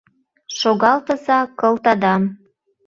Шогалтыза 0.57 1.39
кылтадам. 1.59 2.21